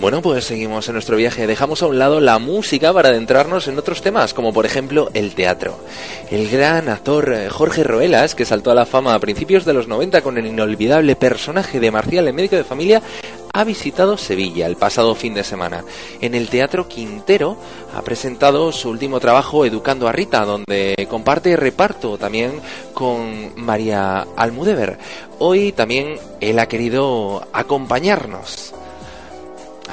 Bueno, 0.00 0.22
pues 0.22 0.46
seguimos 0.46 0.88
en 0.88 0.94
nuestro 0.94 1.18
viaje. 1.18 1.46
Dejamos 1.46 1.82
a 1.82 1.86
un 1.86 1.98
lado 1.98 2.20
la 2.20 2.38
música 2.38 2.90
para 2.90 3.10
adentrarnos 3.10 3.68
en 3.68 3.78
otros 3.78 4.00
temas, 4.00 4.32
como 4.32 4.50
por 4.50 4.64
ejemplo 4.64 5.10
el 5.12 5.34
teatro. 5.34 5.78
El 6.30 6.48
gran 6.48 6.88
actor 6.88 7.30
eh, 7.30 7.50
Jorge 7.50 7.84
Roelas, 7.84 8.34
que 8.34 8.46
saltó 8.46 8.70
a 8.70 8.74
la 8.74 8.86
fama 8.86 9.12
a 9.14 9.18
principios 9.18 9.66
de 9.66 9.74
los 9.74 9.88
90 9.88 10.22
con 10.22 10.38
el 10.38 10.46
inolvidable 10.46 11.16
personaje 11.16 11.80
de 11.80 11.90
Marcial, 11.90 12.26
el 12.26 12.32
médico 12.32 12.56
de 12.56 12.64
familia, 12.64 13.02
ha 13.52 13.62
visitado 13.64 14.16
Sevilla 14.16 14.66
el 14.66 14.76
pasado 14.76 15.14
fin 15.14 15.34
de 15.34 15.44
semana. 15.44 15.84
En 16.22 16.34
el 16.34 16.48
Teatro 16.48 16.88
Quintero 16.88 17.58
ha 17.94 18.00
presentado 18.00 18.72
su 18.72 18.88
último 18.88 19.20
trabajo 19.20 19.66
Educando 19.66 20.08
a 20.08 20.12
Rita, 20.12 20.46
donde 20.46 21.06
comparte 21.10 21.56
reparto 21.56 22.16
también 22.16 22.52
con 22.94 23.52
María 23.56 24.26
Almudévar. 24.34 24.96
Hoy 25.38 25.72
también 25.72 26.18
él 26.40 26.58
ha 26.58 26.68
querido 26.68 27.46
acompañarnos. 27.52 28.69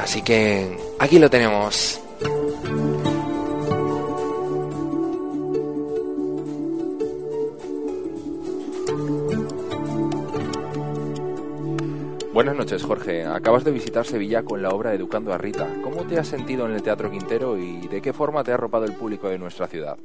Así 0.07 0.21
que 0.21 0.77
aquí 0.99 1.20
lo 1.20 1.29
tenemos. 1.29 1.99
Buenas 12.31 12.55
noches, 12.55 12.83
Jorge. 12.83 13.25
Acabas 13.25 13.66
de 13.66 13.72
visitar 13.72 14.05
Sevilla 14.05 14.44
con 14.44 14.61
la 14.61 14.69
obra 14.69 14.94
Educando 14.94 15.33
a 15.33 15.38
Rita. 15.38 15.67
¿Cómo 15.83 16.05
te 16.05 16.17
has 16.17 16.27
sentido 16.30 16.66
en 16.67 16.71
el 16.71 16.81
Teatro 16.81 17.11
Quintero 17.11 17.58
y 17.58 17.89
de 17.89 18.02
qué 18.02 18.14
forma 18.14 18.45
te 18.45 18.52
ha 18.52 18.53
arropado 18.53 18.86
el 18.86 18.94
público 18.94 19.27
de 19.27 19.38
nuestra 19.38 19.67
ciudad? 19.67 19.97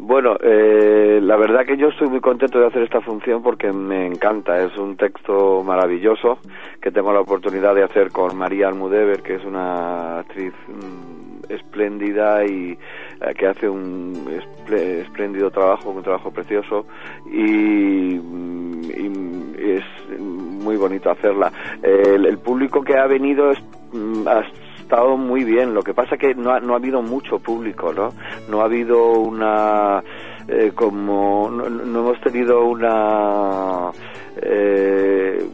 Bueno, 0.00 0.36
eh, 0.40 1.18
la 1.22 1.36
verdad 1.36 1.66
que 1.66 1.76
yo 1.76 1.88
estoy 1.88 2.08
muy 2.08 2.20
contento 2.20 2.60
de 2.60 2.66
hacer 2.66 2.82
esta 2.82 3.00
función 3.00 3.42
porque 3.42 3.72
me 3.72 4.06
encanta. 4.06 4.62
Es 4.62 4.76
un 4.78 4.96
texto 4.96 5.62
maravilloso 5.64 6.38
que 6.80 6.92
tengo 6.92 7.12
la 7.12 7.20
oportunidad 7.20 7.74
de 7.74 7.82
hacer 7.82 8.10
con 8.12 8.36
María 8.36 8.68
Almudévar, 8.68 9.22
que 9.22 9.34
es 9.34 9.44
una 9.44 10.20
actriz 10.20 10.52
mm, 10.68 11.52
espléndida 11.52 12.44
y 12.46 12.78
eh, 13.20 13.34
que 13.36 13.46
hace 13.48 13.68
un 13.68 14.12
esplé- 14.30 15.00
espléndido 15.02 15.50
trabajo, 15.50 15.90
un 15.90 16.02
trabajo 16.02 16.30
precioso 16.30 16.86
y, 17.32 18.20
mm, 18.22 18.82
y 18.90 19.70
es 19.72 19.84
muy 20.20 20.76
bonito 20.76 21.10
hacerla. 21.10 21.50
El, 21.82 22.24
el 22.24 22.38
público 22.38 22.82
que 22.82 22.96
ha 22.96 23.06
venido 23.06 23.50
es, 23.50 23.58
mm, 23.92 24.28
estado 24.88 25.16
muy 25.18 25.44
bien. 25.44 25.74
Lo 25.74 25.82
que 25.82 25.92
pasa 25.92 26.16
que 26.16 26.34
no 26.34 26.50
ha, 26.52 26.60
no 26.60 26.72
ha 26.72 26.76
habido 26.76 27.02
mucho 27.02 27.38
público, 27.38 27.92
¿no? 27.92 28.08
No 28.48 28.62
ha 28.62 28.64
habido 28.64 29.12
una 29.12 30.02
eh, 30.48 30.72
como 30.74 31.50
no, 31.50 31.68
no 31.68 31.98
hemos 32.00 32.20
tenido 32.22 32.64
una 32.64 33.90
eh, 34.40 35.44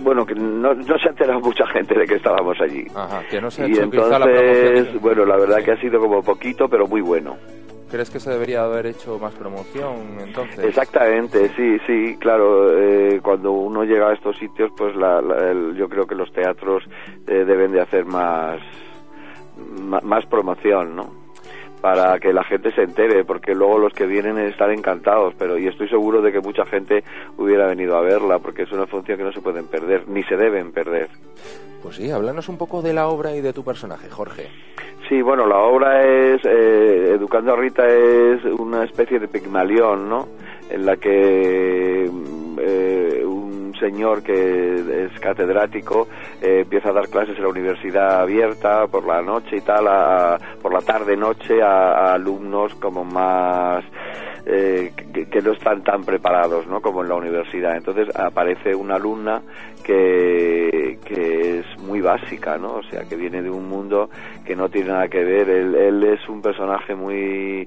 bueno 0.00 0.26
que 0.26 0.34
no, 0.34 0.74
no 0.74 0.98
se 0.98 1.08
ha 1.08 1.10
enterado 1.10 1.40
mucha 1.44 1.66
gente 1.68 1.98
de 1.98 2.04
que 2.04 2.16
estábamos 2.16 2.60
allí. 2.60 2.84
Ajá, 2.94 3.22
que 3.30 3.40
no 3.40 3.50
se 3.50 3.62
ha 3.64 3.68
y 3.68 3.72
hecho 3.72 3.80
la 3.80 4.16
entonces, 4.26 5.00
bueno, 5.00 5.24
la 5.24 5.36
verdad 5.38 5.58
Sí. 5.58 5.64
que 5.64 5.72
ha 5.72 5.80
sido 5.80 5.98
como 6.00 6.22
poquito, 6.22 6.68
pero 6.68 6.86
muy 6.86 7.00
bueno. 7.00 7.36
¿Crees 7.90 8.10
que 8.10 8.18
se 8.18 8.30
debería 8.30 8.64
haber 8.64 8.86
hecho 8.86 9.18
más 9.18 9.34
promoción 9.34 10.18
entonces? 10.20 10.64
Exactamente, 10.64 11.50
sí, 11.56 11.78
sí, 11.86 12.16
claro. 12.18 12.76
eh, 12.76 13.20
cuando 13.22 13.52
uno 13.52 13.84
llega 13.84 14.08
a 14.08 14.14
estos 14.14 14.36
sitios, 14.38 14.70
pues 14.76 14.96
la, 14.96 15.20
la- 15.22 15.50
el- 15.50 15.76
yo 15.76 15.88
creo 15.88 16.06
que 16.06 16.14
los 16.14 16.32
teatros 16.32 16.82
eh, 17.26 17.44
deben 17.44 17.70
de 17.72 17.80
hacer 17.82 18.04
más, 18.04 18.58
ma- 19.78 20.00
más 20.02 20.26
promoción, 20.26 20.96
¿no? 20.96 21.12
Para 21.80 22.18
que 22.18 22.32
la 22.32 22.42
gente 22.44 22.72
se 22.72 22.82
entere, 22.82 23.24
porque 23.24 23.54
luego 23.54 23.78
los 23.78 23.92
que 23.92 24.06
vienen 24.06 24.38
están 24.38 24.70
encantados, 24.72 25.34
pero 25.38 25.58
y 25.58 25.66
estoy 25.68 25.88
seguro 25.88 26.22
de 26.22 26.32
que 26.32 26.40
mucha 26.40 26.64
gente 26.64 27.04
hubiera 27.36 27.66
venido 27.66 27.96
a 27.96 28.00
verla, 28.00 28.38
porque 28.38 28.62
es 28.62 28.72
una 28.72 28.86
función 28.86 29.18
que 29.18 29.24
no 29.24 29.32
se 29.32 29.42
pueden 29.42 29.66
perder, 29.66 30.08
ni 30.08 30.22
se 30.24 30.36
deben 30.36 30.72
perder. 30.72 31.10
Pues 31.82 31.96
sí, 31.96 32.10
háblanos 32.10 32.48
un 32.48 32.56
poco 32.56 32.80
de 32.80 32.94
la 32.94 33.06
obra 33.08 33.36
y 33.36 33.42
de 33.42 33.52
tu 33.52 33.62
personaje, 33.62 34.08
Jorge. 34.08 34.48
Sí, 35.08 35.20
bueno, 35.20 35.46
la 35.46 35.58
obra 35.58 36.02
es, 36.02 36.40
eh, 36.44 37.10
Educando 37.14 37.52
a 37.52 37.56
Rita 37.56 37.86
es 37.86 38.42
una 38.44 38.84
especie 38.84 39.18
de 39.18 39.28
pigmalión, 39.28 40.08
¿no? 40.08 40.28
En 40.70 40.86
la 40.86 40.96
que 40.96 42.08
mm, 42.10 42.56
eh, 42.58 43.22
un 43.26 43.74
señor 43.78 44.22
que 44.22 45.04
es 45.12 45.20
catedrático 45.20 46.08
eh, 46.40 46.60
empieza 46.62 46.88
a 46.88 46.92
dar 46.94 47.08
clases 47.08 47.36
en 47.36 47.42
la 47.42 47.50
universidad 47.50 48.20
abierta 48.22 48.86
por 48.86 49.06
la 49.06 49.20
noche 49.20 49.56
y 49.56 49.60
tal, 49.60 49.86
a- 49.88 50.38
por 50.62 50.72
la 50.72 50.80
tarde-noche 50.80 51.60
a, 51.62 51.90
a 51.92 52.14
alumnos 52.14 52.74
como 52.76 53.04
más... 53.04 53.84
eh, 54.46 54.92
que, 55.30 55.40
no 55.42 55.52
están 55.52 55.82
tan 55.82 56.04
preparados 56.04 56.66
¿no? 56.66 56.80
como 56.80 57.02
en 57.02 57.08
la 57.08 57.14
universidad. 57.16 57.76
Entonces 57.76 58.08
aparece 58.16 58.74
una 58.74 58.96
alumna 58.96 59.42
que, 59.84 60.53
básica, 62.04 62.56
¿no? 62.58 62.74
o 62.74 62.82
sea, 62.84 63.02
que 63.08 63.16
viene 63.16 63.42
de 63.42 63.50
un 63.50 63.68
mundo 63.68 64.08
que 64.44 64.54
no 64.54 64.68
tiene 64.68 64.88
nada 64.90 65.08
que 65.08 65.24
ver. 65.24 65.48
Él, 65.50 65.74
él 65.74 66.04
es 66.04 66.28
un 66.28 66.40
personaje 66.40 66.94
muy 66.94 67.66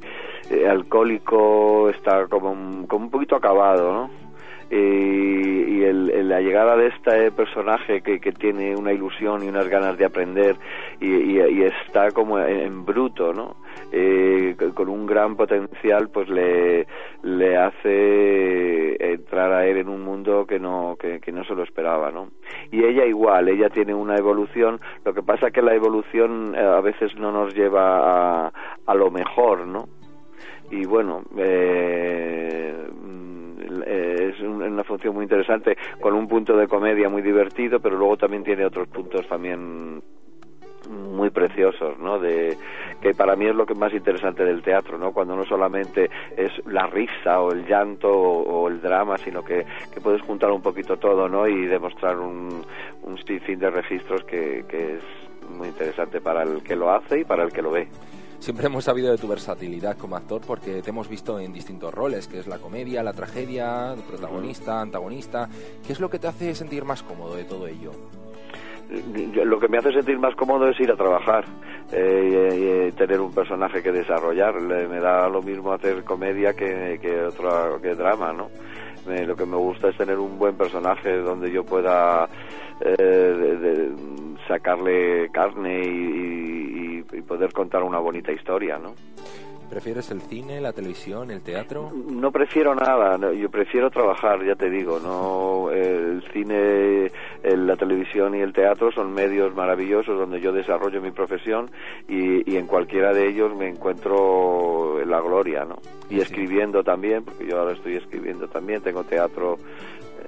eh, 0.49 0.67
alcohólico, 0.69 1.89
está 1.89 2.25
como, 2.27 2.51
un- 2.51 2.87
como 2.87 3.05
un 3.05 3.11
poquito 3.11 3.35
acabado, 3.35 3.91
¿no? 3.93 4.26
Y, 4.69 4.75
y 4.75 5.83
el- 5.83 6.27
la 6.27 6.41
llegada 6.41 6.75
de 6.75 6.87
este 6.87 7.31
personaje 7.31 8.01
que, 8.01 8.19
que 8.19 8.31
tiene 8.31 8.75
una 8.75 8.91
ilusión 8.91 9.43
y 9.43 9.47
unas 9.47 9.69
ganas 9.69 9.97
de 9.97 10.05
aprender 10.05 10.55
y, 10.99 11.39
está 11.61 12.11
como 12.11 12.39
en, 12.39 12.85
bruto, 12.85 13.33
¿no? 13.33 13.55
Eh, 13.91 14.55
con- 14.73 14.89
un 14.89 15.05
gran 15.05 15.35
potencial, 15.35 16.09
pues 16.09 16.27
le, 16.29 16.85
le 17.23 17.57
hace 17.57 19.11
entrar 19.13 19.51
a 19.53 19.65
él 19.67 19.77
en 19.77 19.89
un 19.89 20.01
mundo 20.03 20.45
que 20.45 20.59
no, 20.59 20.97
que, 20.99 21.19
que 21.19 21.31
no 21.31 21.43
se 21.45 21.55
lo 21.55 21.63
esperaba, 21.63 22.11
¿no? 22.11 22.29
Y 22.71 22.83
ella 22.83 23.05
igual, 23.05 23.47
ella 23.49 23.69
tiene 23.69 23.93
una 23.93 24.15
evolución, 24.17 24.79
lo 25.05 25.13
que 25.13 25.23
pasa 25.23 25.51
que 25.51 25.61
la 25.61 25.73
evolución 25.75 26.53
eh, 26.55 26.59
a 26.59 26.81
veces 26.81 27.15
no 27.17 27.31
nos 27.31 27.53
lleva 27.55 28.47
a, 28.47 28.51
a 28.85 28.95
lo 28.95 29.11
mejor, 29.11 29.65
¿no? 29.67 29.87
y 30.69 30.85
bueno 30.85 31.21
eh, 31.37 32.73
eh, 32.75 32.87
es 34.37 34.43
un- 34.43 34.61
una 34.61 34.83
función 34.83 35.13
muy 35.15 35.23
interesante 35.23 35.77
con 35.99 36.13
un 36.13 36.27
punto 36.27 36.55
de 36.55 36.67
comedia 36.67 37.09
muy 37.09 37.21
divertido 37.21 37.79
pero 37.79 37.97
luego 37.97 38.17
también 38.17 38.43
tiene 38.43 38.65
otros 38.65 38.87
puntos 38.87 39.27
también 39.27 40.01
muy 40.89 41.29
preciosos, 41.31 41.99
¿no? 41.99 42.17
De 42.17 42.55
que 43.01 43.13
para 43.13 43.35
mí 43.35 43.45
es 43.45 43.55
lo 43.55 43.65
que 43.65 43.73
más 43.75 43.91
interesante 43.93 44.45
del 44.45 44.61
teatro, 44.61 44.97
¿no? 44.97 45.11
Cuando 45.11 45.35
no 45.35 45.43
solamente 45.43 46.09
es 46.37 46.51
la 46.65 46.87
risa 46.87 47.41
o 47.41 47.51
el 47.51 47.65
llanto 47.65 48.07
o, 48.09 48.61
o 48.61 48.67
el 48.69 48.79
drama, 48.81 49.17
sino 49.17 49.43
que, 49.43 49.65
que 49.93 49.99
puedes 49.99 50.21
juntar 50.21 50.51
un 50.51 50.61
poquito 50.61 50.95
todo, 50.97 51.27
¿no? 51.27 51.45
Y 51.47 51.65
demostrar 51.65 52.17
un, 52.17 52.61
un 53.03 53.17
sinfín 53.25 53.59
de 53.59 53.69
registros 53.69 54.23
que, 54.23 54.63
que 54.69 54.93
es 54.95 55.03
muy 55.49 55.67
interesante 55.69 56.21
para 56.21 56.43
el 56.43 56.63
que 56.63 56.75
lo 56.77 56.89
hace 56.91 57.19
y 57.19 57.25
para 57.25 57.43
el 57.43 57.51
que 57.51 57.61
lo 57.61 57.71
ve. 57.71 57.87
Siempre 58.39 58.67
hemos 58.67 58.85
sabido 58.85 59.11
de 59.11 59.17
tu 59.17 59.27
versatilidad 59.27 59.97
como 59.97 60.15
actor 60.15 60.41
porque 60.45 60.81
te 60.81 60.91
hemos 60.91 61.09
visto 61.09 61.39
en 61.39 61.51
distintos 61.51 61.93
roles, 61.93 62.27
que 62.27 62.39
es 62.39 62.47
la 62.47 62.59
comedia, 62.59 63.03
la 63.03 63.11
tragedia, 63.13 63.93
protagonista, 64.07 64.79
antagonista. 64.79 65.49
¿Qué 65.85 65.91
es 65.93 65.99
lo 65.99 66.09
que 66.09 66.19
te 66.19 66.27
hace 66.27 66.55
sentir 66.55 66.85
más 66.85 67.03
cómodo 67.03 67.35
de 67.35 67.43
todo 67.43 67.67
ello? 67.67 67.91
Lo 69.43 69.59
que 69.59 69.67
me 69.67 69.79
hace 69.79 69.91
sentir 69.91 70.17
más 70.17 70.33
cómodo 70.35 70.69
es 70.69 70.79
ir 70.79 70.89
a 70.91 70.95
trabajar 70.95 71.43
eh, 71.91 72.87
y 72.89 72.91
tener 72.93 73.19
un 73.19 73.33
personaje 73.33 73.83
que 73.83 73.91
desarrollar 73.91 74.61
Le- 74.61 74.87
me 74.87 74.99
da 75.01 75.27
lo 75.27 75.41
mismo 75.41 75.73
hacer 75.73 76.05
comedia 76.05 76.53
que, 76.53 76.97
que 77.01 77.21
otro 77.23 77.81
que 77.81 77.95
drama 77.95 78.31
no 78.31 78.49
Me- 79.05 79.25
lo 79.25 79.35
que 79.35 79.45
me 79.45 79.57
gusta 79.57 79.89
es 79.89 79.97
tener 79.97 80.17
un 80.17 80.39
buen 80.39 80.55
personaje 80.55 81.17
donde 81.17 81.51
yo 81.51 81.65
pueda 81.65 82.29
eh, 82.79 82.95
de- 82.97 83.57
de- 83.57 83.91
sacarle 84.47 85.29
carne 85.31 85.81
y, 85.81 85.89
y- 85.89 86.56
y 87.17 87.21
poder 87.21 87.51
contar 87.53 87.83
una 87.83 87.99
bonita 87.99 88.31
historia 88.31 88.77
no 88.77 88.93
¿Prefieres 89.69 90.09
el 90.11 90.21
cine, 90.21 90.61
la 90.61 90.71
televisión, 90.71 91.29
el 91.29 91.41
teatro? 91.41 91.91
no 91.93 92.31
prefiero 92.31 92.73
nada, 92.73 93.17
no, 93.17 93.33
yo 93.33 93.49
prefiero 93.49 93.89
trabajar, 93.89 94.41
ya 94.45 94.55
te 94.55 94.69
digo, 94.69 94.97
no 95.01 95.69
el 95.71 96.23
cine, 96.31 97.11
el- 97.43 97.67
la 97.67 97.75
televisión 97.75 98.33
y 98.33 98.39
el 98.39 98.53
teatro 98.53 98.93
son 98.93 99.11
medios 99.13 99.53
maravillosos 99.53 100.17
donde 100.17 100.39
yo 100.39 100.53
desarrollo 100.53 101.01
mi 101.01 101.11
profesión 101.11 101.69
y, 102.07 102.49
y 102.49 102.55
en 102.55 102.65
cualquiera 102.65 103.11
de 103.11 103.27
ellos 103.27 103.53
me 103.57 103.67
encuentro 103.67 105.01
en 105.01 105.09
la 105.09 105.19
gloria, 105.19 105.65
¿no? 105.65 105.75
Y 106.09 106.15
Sí. 106.15 106.21
escribiendo 106.21 106.81
también, 106.85 107.25
porque 107.25 107.45
yo 107.45 107.59
ahora 107.59 107.73
estoy 107.73 107.97
escribiendo 107.97 108.47
también, 108.47 108.79
tengo 108.81 109.03
teatro 109.03 109.57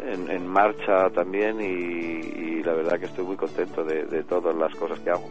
en, 0.06 0.30
en 0.30 0.48
marcha 0.48 1.10
también 1.14 1.60
y, 1.62 2.64
la 2.64 2.74
verdad 2.74 3.00
que 3.00 3.06
estoy 3.06 3.26
muy 3.26 3.38
contento 3.38 3.84
de, 3.84 4.06
de 4.06 4.24
todas 4.24 4.54
las 4.56 4.76
cosas 4.76 5.00
que 5.00 5.10
hago. 5.10 5.30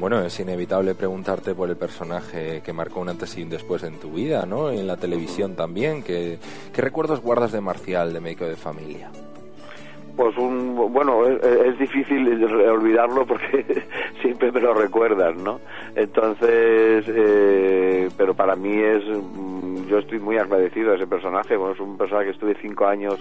Bueno, 0.00 0.20
es 0.22 0.40
inevitable 0.40 0.94
preguntarte 0.94 1.54
por 1.54 1.68
el 1.68 1.76
personaje 1.76 2.62
que 2.62 2.72
marcó 2.72 3.00
un 3.00 3.10
antes 3.10 3.36
y 3.36 3.42
un 3.42 3.50
después 3.50 3.82
en 3.82 4.00
tu 4.00 4.12
vida, 4.12 4.46
¿no? 4.46 4.70
En 4.70 4.86
la 4.86 4.96
televisión 4.96 5.54
también. 5.54 6.02
¿Qué, 6.02 6.38
qué 6.72 6.82
recuerdos 6.82 7.20
guardas 7.20 7.52
de 7.52 7.60
Marcial, 7.60 8.12
de 8.12 8.20
Médico 8.20 8.46
de 8.46 8.56
Familia? 8.56 9.10
Pues 10.20 10.36
un, 10.36 10.76
bueno, 10.92 11.26
es, 11.26 11.78
difícil 11.78 12.44
olvidarlo 12.44 13.24
porque 13.24 13.64
siempre 14.20 14.52
me 14.52 14.60
lo 14.60 14.74
recuerdan, 14.74 15.42
¿no? 15.42 15.60
Entonces, 15.96 17.06
eh, 17.08 18.06
pero 18.18 18.34
para 18.34 18.54
mí 18.54 18.82
es, 18.82 19.02
mm, 19.02 19.86
yo 19.86 19.96
estoy 19.96 20.18
muy 20.18 20.36
agradecido 20.36 20.92
a 20.92 20.96
ese 20.96 21.06
personaje, 21.06 21.56
bueno, 21.56 21.72
es 21.72 21.80
un 21.80 21.96
personaje 21.96 22.26
que 22.26 22.32
estuve 22.32 22.54
cinco 22.60 22.86
años 22.86 23.18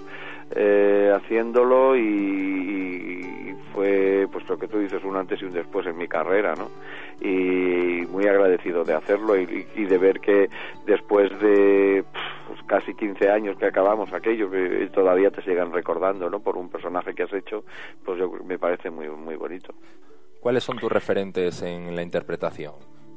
eh, 0.54 1.10
haciéndolo 1.16 1.96
y, 1.96 2.02
y 2.02 3.56
fue, 3.74 4.28
pues 4.30 4.50
lo 4.50 4.60
que 4.60 4.68
tú 4.68 4.80
dices, 4.80 5.02
un 5.06 5.16
antes 5.16 5.42
y 5.42 5.46
un 5.46 5.54
después 5.54 5.88
en 5.88 5.98
mi 5.98 6.10
carrera, 6.10 6.54
¿no? 6.56 6.70
Y 7.26 8.06
muy 8.08 8.28
agradecido 8.28 8.84
de 8.84 8.96
hacerlo 8.96 9.40
y, 9.40 9.68
y 9.74 9.86
de 9.86 9.98
ver 9.98 10.20
que 10.20 10.50
después 10.86 11.30
de 11.40 12.04
pues, 12.50 12.64
casi 12.66 12.96
15 12.96 13.30
años 13.30 13.58
que 13.58 13.68
acabamos 13.68 14.12
aquello, 14.12 14.50
que 14.50 14.90
todavía 14.92 15.30
te 15.30 15.44
sigan 15.44 15.72
recordando, 15.72 16.32
¿no? 16.32 16.40
Por 16.40 16.58
un 16.58 16.68
personaje 16.68 17.14
que 17.14 17.22
has 17.22 17.34
hecho, 17.34 17.64
pues 18.04 18.18
yo, 18.18 18.32
me 18.44 18.58
parece 18.58 18.90
muy, 18.90 19.08
muy 19.08 19.36
bonito. 19.36 19.76
¿Cuáles 20.40 20.64
son 20.64 20.80
tus 20.80 20.92
referentes 20.92 21.62
en 21.62 21.96
la 21.96 22.02
interpretación? 22.02 22.74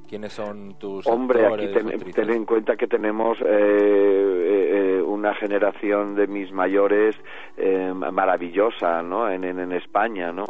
¿Quiénes 0.07 0.35
son 0.35 0.79
tus 0.79 1.07
Hombre, 1.07 1.47
aquí 1.47 1.69
ten, 1.69 1.99
ten 2.13 2.31
en 2.31 2.45
cuenta 2.45 2.77
que 2.77 2.87
tenemos 2.87 3.39
eh, 3.41 3.47
eh, 3.47 4.99
eh, 4.99 5.03
una 5.03 5.35
generación 5.35 6.15
de 6.15 6.27
mis 6.27 6.53
mayores 6.53 7.17
eh, 7.57 7.91
maravillosa, 7.95 9.03
¿no? 9.03 9.31
En, 9.31 9.45
en, 9.45 9.61
en 9.61 9.73
España, 9.73 10.31
¿no? 10.31 10.45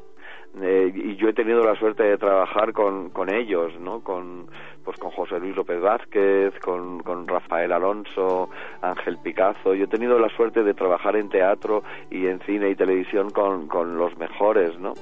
Eh, 0.60 0.92
y 0.94 1.16
yo 1.16 1.28
he 1.28 1.32
tenido 1.32 1.62
la 1.62 1.74
suerte 1.76 2.02
de 2.02 2.18
trabajar 2.18 2.72
con, 2.72 3.08
con 3.10 3.32
ellos, 3.32 3.72
¿no? 3.80 4.00
Con, 4.00 4.46
pues 4.84 4.98
con 4.98 5.10
José 5.10 5.38
Luis 5.38 5.56
López 5.56 5.80
Vázquez, 5.80 6.52
con, 6.60 7.00
con 7.00 7.26
Rafael 7.26 7.72
Alonso, 7.72 8.50
Ángel 8.82 9.16
Picazo. 9.18 9.74
Yo 9.74 9.84
he 9.84 9.88
tenido 9.88 10.18
la 10.18 10.28
suerte 10.28 10.62
de 10.62 10.74
trabajar 10.74 11.16
en 11.16 11.30
teatro 11.30 11.82
y 12.10 12.26
en 12.26 12.40
cine 12.40 12.68
y 12.68 12.74
televisión 12.74 13.30
con, 13.30 13.66
con 13.66 13.96
los 13.96 14.16
mejores, 14.18 14.78
¿no? 14.78 14.92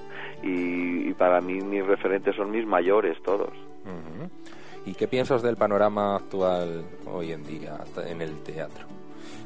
Y, 0.43 1.09
y 1.09 1.15
para 1.15 1.41
mí 1.41 1.61
mis 1.61 1.85
referentes 1.85 2.37
son 2.37 2.51
mis 2.53 2.67
mayores 2.67 3.21
todos. 3.23 3.53
¿Y 4.87 4.95
qué 4.95 5.09
piensas 5.09 5.43
del 5.43 5.57
panorama 5.57 6.17
actual 6.17 6.85
hoy 7.07 7.33
en 7.33 7.45
día 7.45 7.79
en 8.07 8.23
el 8.23 8.43
teatro? 8.43 8.87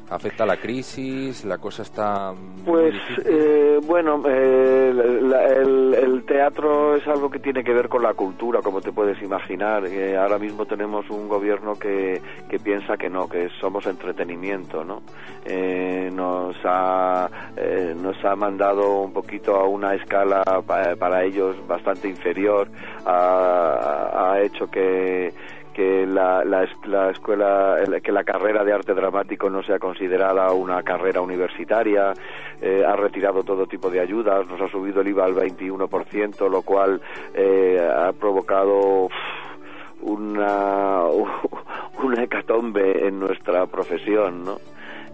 ¿Afecta 0.07 0.45
la 0.45 0.57
crisis? 0.57 1.43
¿La 1.45 1.57
cosa 1.57 1.81
está 1.81 2.31
Pues 2.63 2.93
eh, 3.25 3.79
bueno, 3.87 4.21
eh, 4.27 4.93
la- 5.23 5.45
el, 5.47 5.95
el 5.95 6.23
teatro 6.25 6.95
es 6.95 7.07
algo 7.07 7.31
que 7.31 7.39
tiene 7.39 7.63
que 7.63 7.73
ver 7.73 7.89
con 7.89 8.03
la 8.03 8.13
cultura, 8.13 8.61
como 8.61 8.81
te 8.81 8.91
puedes 8.91 9.19
imaginar. 9.23 9.83
Eh, 9.87 10.15
ahora 10.15 10.37
mismo 10.37 10.65
tenemos 10.67 11.09
un 11.09 11.27
gobierno 11.27 11.73
que, 11.73 12.21
que 12.47 12.59
piensa 12.59 12.97
que 12.97 13.09
no, 13.09 13.27
que 13.27 13.49
somos 13.59 13.87
entretenimiento, 13.87 14.83
¿no? 14.83 15.01
Eh, 15.43 16.11
nos 16.13 16.55
ha 16.65 17.27
eh, 17.57 17.95
nos 17.99 18.23
ha 18.23 18.35
mandado 18.35 18.99
un 19.01 19.11
poquito 19.11 19.55
a 19.55 19.67
una 19.67 19.95
escala 19.95 20.43
pa- 20.67 20.95
para 20.97 21.23
ellos 21.23 21.55
bastante 21.67 22.07
inferior, 22.07 22.67
ha 23.05 24.34
hecho 24.45 24.67
que 24.67 25.33
que 25.73 26.05
la, 26.07 26.45
la, 26.45 26.65
la 26.85 27.09
escuela, 27.09 27.77
el- 27.85 28.01
que 28.01 28.13
la 28.13 28.23
carrera 28.23 28.63
de 28.63 28.71
arte 28.71 28.93
dramático 28.93 29.49
no 29.49 29.61
sea 29.61 29.77
considerada 29.77 30.49
una 30.53 30.81
carrera 30.83 31.19
universitaria, 31.19 32.13
eh, 32.61 32.81
ha 32.87 32.95
retirado 32.95 33.43
todo 33.43 33.67
tipo 33.67 33.89
de 33.89 33.99
ayudas, 33.99 34.47
nos 34.47 34.61
ha 34.61 34.69
subido 34.69 35.01
el 35.01 35.09
IVA 35.09 35.25
al 35.25 35.35
21%, 35.35 36.49
lo 36.49 36.61
cual 36.61 37.01
eh, 37.33 37.85
ha 37.93 38.13
provocado 38.13 39.09
una, 40.01 41.03
una 42.03 42.23
hecatombe 42.23 43.05
en 43.07 43.19
nuestra 43.19 43.65
profesión, 43.65 44.45
¿no? 44.45 44.57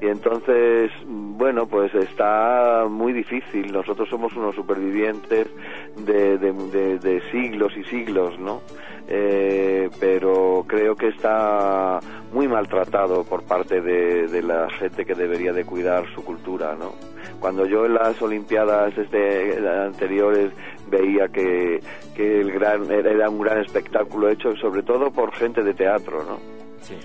Y 0.01 0.07
entonces, 0.07 0.91
bueno, 1.05 1.67
pues 1.67 1.93
está 1.93 2.85
muy 2.89 3.13
difícil. 3.13 3.71
Nosotros 3.71 4.09
somos 4.09 4.35
unos 4.35 4.55
supervivientes 4.55 5.47
de, 5.95 6.37
de, 6.39 6.51
de- 6.53 6.97
de 6.99 7.21
siglos 7.31 7.71
y 7.77 7.83
siglos, 7.83 8.39
¿no? 8.39 8.61
Eh, 9.07 9.89
pero 9.99 10.65
creo 10.67 10.95
que 10.95 11.09
está 11.09 11.99
muy 12.33 12.47
maltratado 12.47 13.23
por 13.25 13.43
parte 13.43 13.81
de, 13.81 14.27
de 14.27 14.41
la 14.41 14.69
gente 14.71 15.05
que 15.05 15.13
debería 15.13 15.53
de 15.53 15.65
cuidar 15.65 16.05
su 16.15 16.23
cultura, 16.23 16.75
¿no? 16.79 16.93
Cuando 17.39 17.65
yo 17.65 17.85
en 17.85 17.95
las 17.95 18.19
Olimpiadas 18.21 18.97
este, 18.97 19.57
anteriores 19.67 20.51
veía 20.89 21.27
que, 21.27 21.79
que 22.15 22.39
el 22.41 22.51
gran, 22.51 22.89
era 22.91 23.29
un 23.29 23.41
gran 23.41 23.59
espectáculo 23.59 24.29
hecho 24.29 24.55
sobre 24.57 24.81
todo 24.83 25.11
por 25.11 25.31
gente 25.33 25.61
de 25.63 25.73
teatro, 25.73 26.23
¿no? 26.23 26.37
Sí. 26.81 26.95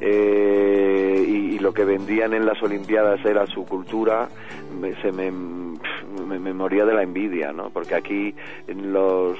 eh, 0.00 1.24
y, 1.28 1.32
y 1.32 1.39
lo 1.60 1.72
que 1.72 1.84
vendían 1.84 2.32
en 2.34 2.46
las 2.46 2.62
Olimpiadas 2.62 3.24
era 3.24 3.46
su 3.46 3.64
cultura, 3.66 4.28
me- 4.80 4.94
se 5.02 5.12
me, 5.12 5.30
me, 5.30 6.52
moría 6.54 6.84
de 6.84 6.94
la 6.94 7.02
envidia, 7.02 7.52
¿no? 7.52 7.70
Porque 7.70 7.94
aquí 7.94 8.34
los 8.68 9.38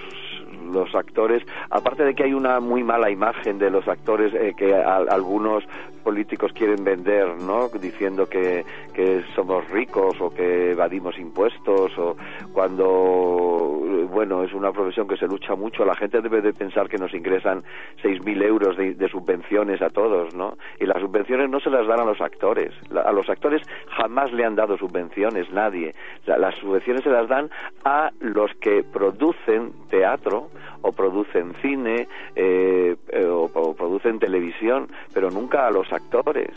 los 0.73 0.95
actores, 0.95 1.43
aparte 1.71 2.05
de 2.05 2.15
que 2.15 2.23
hay 2.23 2.33
una 2.33 2.61
muy 2.61 2.85
mala 2.85 3.11
imagen 3.11 3.59
de 3.59 3.71
los 3.71 3.89
actores 3.89 4.33
eh, 4.35 4.55
que 4.57 4.73
algunos 4.73 5.65
políticos 6.01 6.53
quieren 6.53 6.83
vender, 6.85 7.37
¿no? 7.41 7.69
Diciendo 7.69 8.27
que, 8.27 8.65
que 8.95 9.23
somos 9.35 9.69
ricos 9.71 10.21
o 10.21 10.31
que 10.31 10.73
evadimos 10.73 11.19
impuestos 11.19 11.97
o 11.99 12.17
cuando, 12.53 14.07
bueno, 14.11 14.43
es 14.45 14.53
una 14.53 14.73
profesión 14.73 15.07
que 15.09 15.17
se 15.17 15.27
lucha 15.27 15.55
mucho. 15.55 15.85
La 15.85 15.95
gente 15.95 16.21
debe 16.21 16.41
de 16.41 16.53
pensar 16.53 16.89
que 16.89 16.99
nos 16.99 17.13
ingresan 17.15 17.63
6.000 18.03 18.43
euros 18.45 18.77
de, 18.77 19.09
subvenciones 19.11 19.83
a 19.83 19.91
todos, 19.91 20.35
¿no? 20.35 20.57
Y 20.79 20.87
las 20.87 21.01
subvenciones 21.01 21.51
no 21.51 21.59
se 21.61 21.71
las 21.71 21.87
dan 21.87 22.01
a 22.01 22.05
los 22.05 22.21
actores. 22.21 22.73
La- 22.91 23.03
a 23.03 23.13
los 23.13 23.29
actores 23.29 23.61
jamás 23.97 24.33
le 24.33 24.45
han 24.45 24.55
dado 24.55 24.77
subvenciones, 24.79 25.51
nadie. 25.53 25.95
La- 26.27 26.39
las 26.39 26.55
subvenciones 26.57 27.03
se 27.03 27.11
las 27.11 27.29
dan 27.29 27.51
a 27.85 28.11
los 28.21 28.53
que 28.61 28.85
producen 28.85 29.73
teatro 29.91 30.49
o 30.83 30.93
producen 30.93 31.53
cine 31.61 32.09
eh, 32.37 32.97
eh, 33.09 33.27
o 33.27 33.75
producen 33.75 34.19
televisión, 34.19 34.89
pero 35.13 35.31
nunca 35.31 35.67
a 35.67 35.71
los 35.71 35.90
actores. 35.93 36.51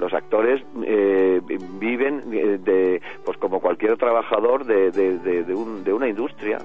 Los 0.00 0.12
actores 0.12 0.62
eh, 0.84 1.40
viven 1.80 2.22
eh, 2.32 2.58
de, 2.62 3.00
pues 3.24 3.38
como 3.38 3.60
cualquier 3.60 3.96
trabajador 3.96 4.64
de, 4.66 4.90
de, 4.90 5.54
un- 5.54 5.84
de 5.84 5.92
una 5.94 6.06
industria 6.08 6.58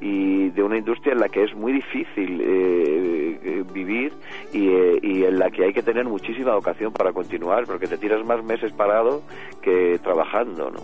y 0.00 0.48
de 0.50 0.62
una 0.62 0.78
industria 0.78 1.12
en 1.12 1.20
la 1.20 1.28
que 1.28 1.42
es 1.44 1.54
muy 1.54 1.72
difícil 1.72 2.40
eh, 2.40 3.38
eh, 3.42 3.64
vivir 3.74 4.12
y, 4.54 4.68
eh, 4.68 4.98
y 5.02 5.24
en 5.24 5.38
la 5.38 5.50
que 5.50 5.64
hay 5.64 5.72
que 5.74 5.82
tener 5.82 6.06
muchísima 6.06 6.54
vocación 6.54 6.92
para 6.92 7.12
continuar, 7.12 7.66
porque 7.66 7.88
te 7.88 7.98
tiras 7.98 8.24
más 8.24 8.42
meses 8.42 8.72
parado 8.72 9.22
que 9.60 9.98
trabajando, 10.02 10.70
¿no? 10.70 10.80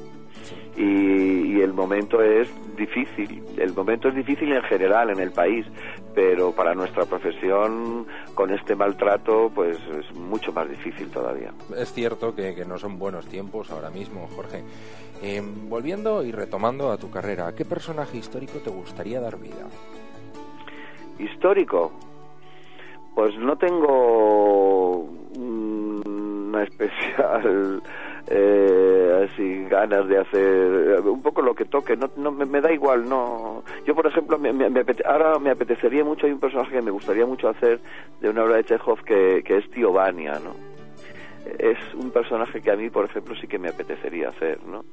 y, 0.76 1.56
y 1.56 1.60
el 1.62 1.72
momento 1.72 2.20
es 2.20 2.48
difícil. 2.76 3.40
El 3.56 3.72
momento 3.72 4.08
es 4.08 4.14
difícil 4.16 4.52
en 4.52 4.62
general 4.64 5.08
en 5.10 5.20
el 5.20 5.30
país, 5.30 5.64
pero 6.14 6.52
para 6.52 6.74
nuestra 6.74 7.04
profesión, 7.04 8.06
con 8.34 8.50
este 8.50 8.76
maltrato, 8.76 9.50
pues 9.54 9.76
es 9.76 10.14
mucho 10.14 10.52
más 10.52 10.68
difícil 10.68 11.10
todavía. 11.10 11.52
Es 11.76 11.92
cierto 11.92 12.34
que, 12.34 12.54
que 12.54 12.64
no 12.64 12.78
son 12.78 12.98
buenos 12.98 13.26
tiempos 13.26 13.70
ahora 13.70 13.90
mismo, 13.90 14.28
Jorge. 14.34 14.62
Eh, 15.22 15.42
volviendo 15.68 16.22
y 16.24 16.32
retomando 16.32 16.90
a 16.90 16.98
tu 16.98 17.10
carrera, 17.10 17.48
¿a 17.48 17.54
qué 17.54 17.64
personaje 17.64 18.18
histórico 18.18 18.58
te 18.58 18.70
gustaría 18.70 19.20
dar 19.20 19.38
vida? 19.38 19.66
Histórico, 21.18 21.92
pues 23.14 23.36
no 23.38 23.56
tengo 23.56 25.08
una 25.36 26.62
especial 26.64 27.82
eh, 28.28 29.28
ganas 29.68 30.08
de 30.08 30.18
hacer 30.18 31.00
un 31.04 31.22
poco 31.22 31.42
lo 31.42 31.54
que 31.54 31.64
toque 31.64 31.96
no, 31.96 32.10
no 32.16 32.30
me, 32.32 32.60
da 32.60 32.72
igual 32.72 33.08
no. 33.08 33.62
Yo 33.86 33.94
por 33.94 34.06
ejemplo 34.06 34.38
me, 34.38 34.52
me- 34.52 34.70
ahora 35.04 35.38
me 35.38 35.50
apetecería 35.50 36.04
mucho 36.04 36.26
hay 36.26 36.32
un 36.32 36.40
personaje 36.40 36.72
que 36.72 36.82
me 36.82 36.90
gustaría 36.90 37.26
mucho 37.26 37.48
hacer 37.48 37.80
de 38.20 38.28
una 38.30 38.44
obra 38.44 38.56
de 38.56 38.64
Chekhov 38.64 39.02
que, 39.04 39.42
que 39.44 39.58
es 39.58 39.70
Tío 39.70 39.92
Vania 39.92 40.40
no 40.42 40.54
es 41.58 41.76
un 41.94 42.10
personaje 42.10 42.62
que 42.62 42.70
a 42.70 42.76
mí 42.76 42.88
por 42.88 43.04
ejemplo 43.04 43.34
sí 43.38 43.46
que 43.46 43.58
me 43.58 43.68
apetecería 43.68 44.30
hacer 44.30 44.58
no 44.66 44.84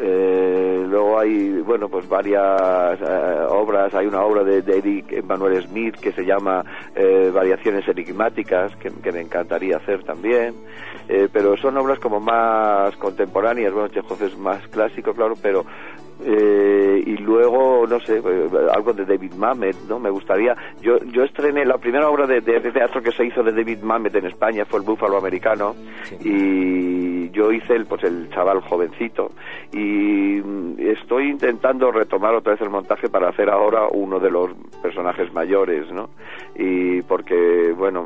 eh, 0.00 0.84
luego 0.88 1.18
hay, 1.18 1.60
bueno, 1.60 1.88
pues 1.88 2.08
varias 2.08 3.00
eh, 3.00 3.46
obras. 3.48 3.94
Hay 3.94 4.06
una 4.06 4.22
obra 4.22 4.42
de, 4.44 4.62
de 4.62 4.78
Eric 4.78 5.12
Emmanuel 5.12 5.62
Smith 5.62 5.96
que 5.96 6.12
se 6.12 6.24
llama 6.24 6.64
eh, 6.94 7.30
Variaciones 7.32 7.86
Enigmáticas, 7.88 8.74
que, 8.76 8.90
que 9.02 9.12
me 9.12 9.20
encantaría 9.20 9.76
hacer 9.76 10.02
también. 10.04 10.54
Eh, 11.08 11.28
pero 11.32 11.56
son 11.56 11.76
obras 11.76 11.98
como 11.98 12.20
más 12.20 12.94
contemporáneas. 12.96 13.72
Bueno, 13.72 13.88
Chekhov 13.88 14.22
es 14.22 14.36
más 14.38 14.66
clásico, 14.68 15.12
claro, 15.12 15.34
pero. 15.42 15.64
eh, 16.24 17.02
y 17.04 17.16
luego, 17.16 17.84
no 17.86 17.98
sé, 18.00 18.18
eh, 18.18 18.48
algo 18.72 18.92
de 18.92 19.04
David 19.04 19.32
Mamet, 19.34 19.76
¿no? 19.88 19.98
Me 19.98 20.10
gustaría. 20.10 20.54
Yo, 20.80 20.98
yo 21.06 21.24
estrené 21.24 21.64
la 21.64 21.78
primera 21.78 22.08
obra 22.08 22.26
de, 22.26 22.40
de- 22.40 22.60
de 22.60 22.70
teatro 22.70 23.02
que 23.02 23.10
se 23.10 23.26
hizo 23.26 23.42
de 23.42 23.52
David 23.52 23.80
Mamet 23.82 24.14
en 24.14 24.26
España, 24.26 24.64
fue 24.64 24.78
el 24.80 24.86
Búfalo 24.86 25.16
Americano. 25.18 25.74
Sí. 26.04 26.16
Y 26.24 27.11
yo 27.32 27.50
hice 27.50 27.74
el, 27.74 27.86
pues 27.86 28.04
el 28.04 28.30
chaval 28.30 28.60
jovencito 28.60 29.32
y 29.72 30.40
mm, 30.42 30.76
estoy 30.78 31.30
intentando 31.30 31.90
retomar 31.90 32.34
otra 32.34 32.52
vez 32.52 32.60
el 32.60 32.70
montaje 32.70 33.08
para 33.08 33.28
hacer 33.28 33.50
ahora 33.50 33.88
uno 33.92 34.20
de 34.20 34.30
los 34.30 34.50
personajes 34.82 35.32
mayores, 35.32 35.90
¿no? 35.90 36.10
Y 36.54 37.02
porque, 37.02 37.72
bueno, 37.76 38.04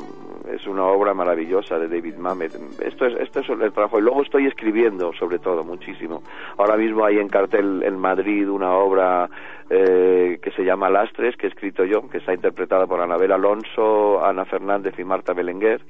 es 0.53 0.67
una 0.67 0.85
obra 0.85 1.13
maravillosa 1.13 1.79
de 1.79 1.89
David 1.89 2.17
Mamet. 2.17 2.53
Esto 2.81 3.07
es, 3.07 3.21
esto 3.21 3.41
es 3.41 3.49
el 3.49 3.73
trabajo. 3.73 3.99
Y 3.99 4.03
luego 4.03 4.23
estoy 4.23 4.47
escribiendo, 4.47 5.13
sobre 5.15 5.39
todo, 5.39 5.65
muchísimo. 5.65 6.23
Ahora 6.57 6.77
mismo 6.77 7.05
hay 7.05 7.19
en 7.19 7.29
cartel 7.29 7.83
en 7.83 7.99
Madrid 7.99 8.49
una 8.49 8.73
obra 8.75 9.29
eh, 9.69 10.39
que 10.41 10.51
se 10.53 10.65
llama 10.65 10.89
Lastres, 10.89 11.37
que 11.37 11.47
he 11.47 11.51
escrito 11.51 11.85
yo, 11.85 12.09
que 12.09 12.19
está 12.19 12.33
interpretada 12.33 12.87
por 12.87 13.01
Anabel 13.01 13.33
Alonso, 13.33 14.25
Ana 14.25 14.45
Fernández 14.45 14.95
y 14.99 15.05
Marta 15.05 15.33
Belenguer, 15.33 15.81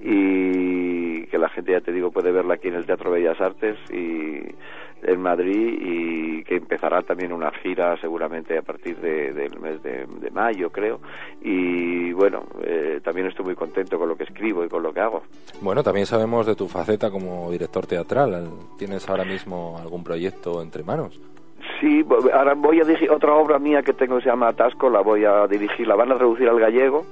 y 0.00 1.05
que 1.26 1.38
la 1.38 1.48
gente, 1.48 1.72
ya 1.72 1.80
te 1.80 1.92
digo, 1.92 2.10
puede 2.10 2.32
verla 2.32 2.54
aquí 2.54 2.68
en 2.68 2.74
el 2.74 2.86
Teatro 2.86 3.10
Bellas 3.10 3.40
Artes 3.40 3.76
y 3.90 4.40
en 5.02 5.20
Madrid 5.20 5.78
y 5.80 6.44
que 6.44 6.56
empezará 6.56 7.02
también 7.02 7.32
una 7.32 7.50
gira 7.62 7.96
seguramente 8.00 8.56
a 8.58 8.62
partir 8.62 8.96
de, 8.98 9.32
del 9.32 9.58
mes 9.60 9.82
de, 9.82 10.06
de, 10.06 10.30
mayo, 10.30 10.70
creo. 10.70 11.00
Y 11.42 12.12
bueno, 12.12 12.44
eh, 12.62 13.00
también 13.02 13.26
estoy 13.26 13.44
muy 13.44 13.54
contento 13.54 13.98
con 13.98 14.08
lo 14.08 14.16
que 14.16 14.24
escribo 14.24 14.64
y 14.64 14.68
con 14.68 14.82
lo 14.82 14.92
que 14.92 15.00
hago. 15.00 15.22
Bueno, 15.60 15.82
también 15.82 16.06
sabemos 16.06 16.46
de 16.46 16.56
tu 16.56 16.68
faceta 16.68 17.10
como 17.10 17.50
director 17.50 17.86
teatral. 17.86 18.48
¿Tienes 18.78 19.08
ahora 19.08 19.24
mismo 19.24 19.76
algún 19.78 20.02
proyecto 20.02 20.62
entre 20.62 20.82
manos? 20.82 21.20
Sí, 21.80 22.04
ahora 22.32 22.54
voy 22.54 22.80
a 22.80 22.84
dirigir 22.84 23.10
otra 23.10 23.34
obra 23.34 23.58
mía 23.58 23.82
que 23.82 23.92
tengo 23.92 24.16
que 24.16 24.22
se 24.22 24.30
llama 24.30 24.48
Atasco, 24.48 24.88
la 24.88 25.00
voy 25.02 25.24
a 25.24 25.46
dirigir, 25.46 25.86
la 25.86 25.94
van 25.94 26.10
a 26.10 26.16
traducir 26.16 26.48
al 26.48 26.58
gallego 26.58 27.04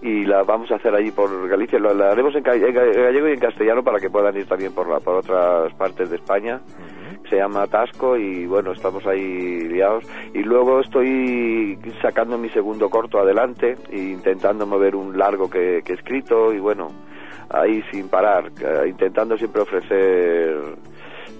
y 0.00 0.24
la 0.24 0.42
vamos 0.42 0.70
a 0.70 0.76
hacer 0.76 0.94
allí 0.94 1.10
por 1.10 1.48
Galicia, 1.48 1.78
la 1.78 2.12
haremos 2.12 2.34
en 2.34 2.42
gallego 2.42 3.28
y 3.28 3.32
en 3.32 3.40
castellano 3.40 3.82
para 3.82 3.98
que 3.98 4.08
puedan 4.08 4.36
ir 4.36 4.46
también 4.46 4.72
por, 4.72 4.88
la, 4.88 5.00
por 5.00 5.16
otras 5.16 5.72
partes 5.74 6.08
de 6.08 6.16
España. 6.16 6.60
Se 7.28 7.36
llama 7.36 7.62
Atasco 7.62 8.16
y 8.16 8.46
bueno, 8.46 8.72
estamos 8.72 9.04
ahí 9.06 9.68
liados. 9.68 10.04
Y 10.32 10.42
luego 10.44 10.80
estoy 10.80 11.76
sacando 12.00 12.38
mi 12.38 12.48
segundo 12.50 12.88
corto 12.88 13.18
adelante 13.18 13.76
e 13.90 13.98
intentando 13.98 14.64
mover 14.64 14.94
un 14.94 15.18
largo 15.18 15.50
que, 15.50 15.82
que 15.84 15.92
he 15.92 15.96
escrito 15.96 16.52
y 16.52 16.60
bueno, 16.60 16.88
ahí 17.50 17.82
sin 17.90 18.08
parar, 18.08 18.50
intentando 18.86 19.36
siempre 19.36 19.62
ofrecer 19.62 20.76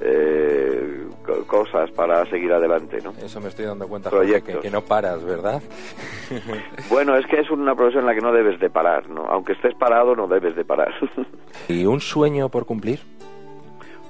eh, 0.00 1.05
cosas 1.46 1.90
para 1.90 2.24
seguir 2.26 2.52
adelante, 2.52 2.98
¿no? 3.02 3.12
Eso 3.22 3.40
me 3.40 3.48
estoy 3.48 3.66
dando 3.66 3.88
cuenta, 3.88 4.10
Jorge, 4.10 4.42
que, 4.42 4.58
que, 4.58 4.70
no 4.70 4.82
paras, 4.82 5.24
¿verdad? 5.24 5.62
bueno, 6.90 7.16
es 7.16 7.26
que 7.26 7.40
es 7.40 7.50
una 7.50 7.74
profesión 7.74 8.02
en 8.02 8.06
la 8.06 8.14
que 8.14 8.20
no 8.20 8.32
debes 8.32 8.58
de 8.60 8.70
parar, 8.70 9.08
¿no? 9.08 9.26
Aunque 9.26 9.52
estés 9.52 9.74
parado, 9.74 10.14
no 10.16 10.26
debes 10.26 10.56
de 10.56 10.64
parar. 10.64 10.92
¿Y 11.68 11.84
un 11.86 12.00
sueño 12.00 12.48
por 12.48 12.66
cumplir? 12.66 13.00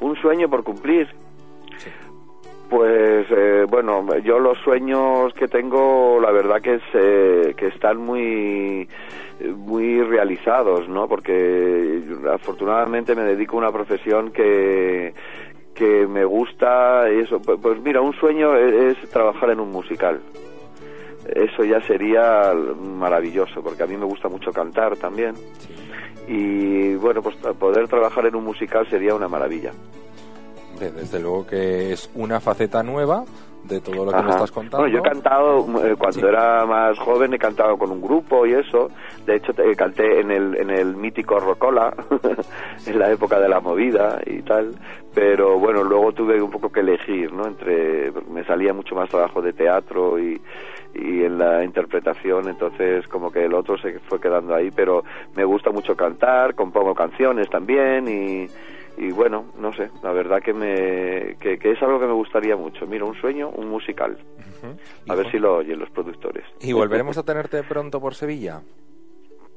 Un 0.00 0.16
sueño 0.16 0.48
por 0.48 0.62
cumplir. 0.62 1.08
Pues 2.68 3.26
eh, 3.30 3.64
bueno, 3.68 4.04
yo 4.18 4.40
los 4.40 4.58
sueños 4.58 5.32
que 5.34 5.46
tengo, 5.46 6.18
la 6.20 6.32
verdad 6.32 6.60
que 6.60 6.74
es 6.74 6.82
eh, 6.94 7.54
que 7.56 7.68
están 7.68 7.98
muy 7.98 8.88
muy 9.56 10.02
realizados, 10.02 10.88
¿no? 10.88 11.06
Porque 11.08 12.02
afortunadamente 12.32 13.14
me 13.14 13.22
dedico 13.22 13.56
a 13.56 13.60
una 13.60 13.72
profesión 13.72 14.32
que 14.32 15.14
que 15.76 16.06
me 16.06 16.24
gusta 16.24 17.08
eso. 17.08 17.40
Pues 17.40 17.80
mira 17.80 18.00
un 18.00 18.14
sueño 18.14 18.56
es, 18.56 18.98
trabajar 19.10 19.50
en 19.50 19.60
un 19.60 19.70
musical. 19.70 20.20
Eso 21.34 21.64
ya 21.64 21.80
sería 21.82 22.52
maravilloso 22.54 23.62
porque 23.62 23.82
a 23.82 23.86
mí 23.86 23.96
me 23.96 24.06
gusta 24.06 24.28
mucho 24.28 24.52
cantar 24.52 24.96
también. 24.96 25.34
Y 26.26 26.94
bueno 26.96 27.22
pues 27.22 27.36
poder 27.58 27.86
trabajar 27.88 28.26
en 28.26 28.34
un 28.34 28.44
musical 28.44 28.88
sería 28.88 29.14
una 29.14 29.28
maravilla 29.28 29.72
desde 30.78 31.20
luego 31.20 31.46
que 31.46 31.92
es 31.92 32.10
una 32.14 32.40
faceta 32.40 32.82
nueva 32.82 33.24
de 33.68 33.80
todo 33.80 34.04
lo 34.04 34.12
que 34.12 34.22
me 34.22 34.30
estás 34.30 34.50
contando. 34.50 34.78
Bueno, 34.78 34.94
yo 34.94 35.00
he 35.00 35.02
cantado, 35.02 35.58
eh, 35.84 35.96
cuando 35.98 36.28
era 36.28 36.64
más 36.66 36.98
joven, 36.98 37.34
he 37.34 37.38
cantado 37.38 37.76
con 37.76 37.90
un 37.90 38.00
grupo 38.00 38.46
y 38.46 38.52
eso. 38.52 38.90
De 39.24 39.36
hecho, 39.36 39.52
te, 39.52 39.74
canté 39.74 40.20
en 40.20 40.30
el, 40.30 40.56
en 40.56 40.70
el 40.70 40.96
mítico 40.96 41.38
Rocola, 41.38 41.92
en 42.86 42.98
la 42.98 43.10
época 43.10 43.40
de 43.40 43.48
la 43.48 43.60
movida 43.60 44.20
y 44.24 44.42
tal. 44.42 44.74
Pero 45.14 45.58
bueno, 45.58 45.82
luego 45.82 46.12
tuve 46.12 46.40
un 46.40 46.50
poco 46.50 46.70
que 46.70 46.80
elegir, 46.80 47.32
¿no? 47.32 47.46
Entre, 47.46 48.12
me 48.30 48.44
salía 48.44 48.72
mucho 48.72 48.94
más 48.94 49.08
trabajo 49.08 49.40
de 49.40 49.52
teatro 49.52 50.18
y, 50.18 50.40
y 50.94 51.24
en 51.24 51.38
la 51.38 51.64
interpretación, 51.64 52.48
entonces 52.48 53.06
como 53.08 53.30
que 53.30 53.44
el 53.44 53.54
otro 53.54 53.78
se 53.78 53.98
fue 54.00 54.20
quedando 54.20 54.54
ahí. 54.54 54.70
Pero 54.70 55.02
me 55.34 55.44
gusta 55.44 55.70
mucho 55.70 55.96
cantar, 55.96 56.54
compongo 56.54 56.94
canciones 56.94 57.48
también 57.48 58.06
y 58.08 58.48
y 58.96 59.10
bueno, 59.10 59.46
no 59.58 59.72
sé, 59.72 59.90
la 60.02 60.12
verdad 60.12 60.40
que 60.42 60.52
me 60.52 61.36
que, 61.40 61.58
es 61.62 61.82
algo 61.82 62.00
que 62.00 62.06
me 62.06 62.12
gustaría 62.12 62.56
mucho. 62.56 62.86
Mira, 62.86 63.04
un 63.04 63.14
sueño, 63.14 63.50
un 63.50 63.68
musical. 63.68 64.16
A 65.08 65.14
ver 65.14 65.30
si 65.30 65.38
lo 65.38 65.56
oyen 65.56 65.78
los 65.78 65.90
productores. 65.90 66.44
¿Y 66.60 66.72
volveremos 66.72 67.18
a 67.18 67.22
tenerte 67.22 67.62
pronto 67.62 68.00
por 68.00 68.14
Sevilla? 68.14 68.62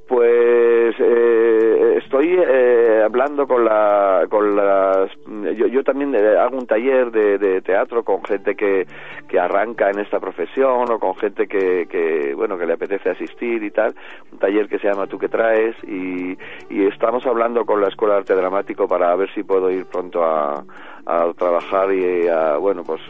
Pues 0.07 0.95
eh, 0.99 1.68
estoy 2.09 2.39
eh, 2.39 3.03
hablando 3.05 3.45
con 3.45 3.63
la, 3.63 4.25
con 4.31 4.55
las, 4.55 5.11
yo, 5.55 5.67
yo 5.67 5.83
también 5.83 6.15
eh, 6.15 6.37
hago 6.39 6.57
un 6.57 6.65
taller 6.65 7.11
de, 7.11 7.37
de, 7.37 7.61
teatro 7.61 8.03
con 8.03 8.23
gente 8.23 8.55
que, 8.55 8.87
que 9.27 9.39
arranca 9.39 9.91
en 9.91 9.99
esta 9.99 10.19
profesión 10.19 10.91
o 10.91 10.97
con 10.97 11.15
gente 11.17 11.45
que, 11.47 11.85
que, 11.87 12.33
bueno, 12.33 12.57
que 12.57 12.65
le 12.65 12.73
apetece 12.73 13.11
asistir 13.11 13.61
y 13.61 13.69
tal, 13.69 13.93
un 14.31 14.39
taller 14.39 14.67
que 14.67 14.79
se 14.79 14.87
llama 14.87 15.05
Tú 15.05 15.19
que 15.19 15.29
traes 15.29 15.75
y, 15.83 16.35
y 16.71 16.87
estamos 16.87 17.23
hablando 17.27 17.63
con 17.63 17.79
la 17.79 17.89
Escuela 17.89 18.15
de 18.15 18.19
Arte 18.21 18.33
Dramático 18.33 18.87
para 18.87 19.15
ver 19.15 19.31
si 19.35 19.43
puedo 19.43 19.69
ir 19.69 19.85
pronto 19.85 20.23
a, 20.23 20.63
a 21.05 21.31
trabajar 21.33 21.93
y 21.93 22.27
a, 22.27 22.57
bueno, 22.57 22.83
pues 22.83 23.01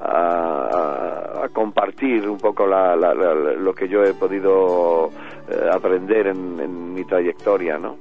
a, 0.00 1.44
a, 1.44 1.48
compartir 1.48 2.28
un 2.28 2.38
poco 2.38 2.66
la, 2.66 2.94
la, 2.96 3.14
lo 3.14 3.74
que 3.74 3.88
yo 3.88 4.02
he 4.02 4.14
podido 4.14 5.10
eh, 5.48 5.68
aprender 5.72 6.28
en, 6.28 6.60
en, 6.60 6.94
mi 6.94 7.04
trayectoria, 7.04 7.78
¿no? 7.78 7.96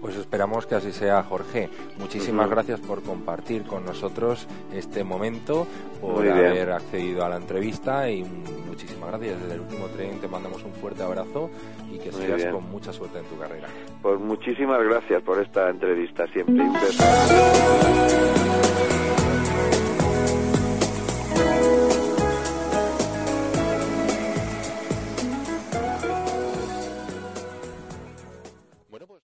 Pues 0.00 0.16
esperamos 0.16 0.66
que 0.66 0.74
así 0.74 0.92
sea, 0.92 1.22
Jorge. 1.22 1.68
Muchísimas 1.98 2.48
gracias 2.50 2.80
por 2.80 3.02
compartir 3.02 3.64
con 3.64 3.84
nosotros 3.84 4.46
este 4.72 5.02
momento, 5.04 5.66
por 6.00 6.28
haber 6.28 6.70
accedido 6.70 7.24
a 7.24 7.28
la 7.30 7.36
entrevista 7.36 8.08
y 8.10 8.22
muchísimas 8.22 9.08
gracias. 9.10 9.40
Desde 9.40 9.54
el 9.54 9.60
último 9.62 9.86
tren 9.86 10.20
te 10.20 10.28
mandamos 10.28 10.62
un 10.64 10.72
fuerte 10.74 11.02
abrazo 11.02 11.50
y 11.90 11.98
que 11.98 12.12
sigas 12.12 12.44
con 12.46 12.70
mucha 12.70 12.92
suerte 12.92 13.18
en 13.18 13.24
tu 13.24 13.38
carrera. 13.38 13.68
Pues 14.02 14.20
muchísimas 14.20 14.82
gracias 14.84 15.22
por 15.22 15.40
esta 15.40 15.70
entrevista, 15.70 16.26
siempre 16.28 16.62
un 16.62 16.72
beso. 16.74 18.35